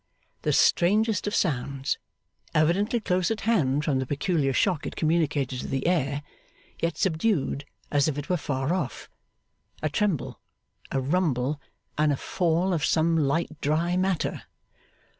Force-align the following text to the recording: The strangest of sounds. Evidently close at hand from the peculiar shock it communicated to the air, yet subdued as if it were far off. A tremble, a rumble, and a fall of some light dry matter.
The 0.41 0.51
strangest 0.51 1.27
of 1.27 1.35
sounds. 1.35 1.99
Evidently 2.55 2.99
close 2.99 3.29
at 3.29 3.41
hand 3.41 3.85
from 3.85 3.99
the 3.99 4.07
peculiar 4.07 4.51
shock 4.51 4.87
it 4.87 4.95
communicated 4.95 5.59
to 5.59 5.67
the 5.67 5.85
air, 5.85 6.23
yet 6.81 6.97
subdued 6.97 7.65
as 7.91 8.07
if 8.07 8.17
it 8.17 8.27
were 8.27 8.35
far 8.35 8.73
off. 8.73 9.11
A 9.83 9.89
tremble, 9.91 10.39
a 10.91 10.99
rumble, 10.99 11.61
and 11.99 12.11
a 12.11 12.17
fall 12.17 12.73
of 12.73 12.83
some 12.83 13.15
light 13.15 13.61
dry 13.61 13.95
matter. 13.95 14.41